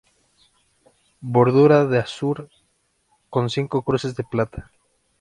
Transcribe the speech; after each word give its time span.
Bordura 1.35 1.85
de 1.85 1.99
azur 1.99 2.49
con 3.29 3.51
cinco 3.51 3.83
cruces 3.83 4.15
de 4.15 4.23
plata. 4.23 4.71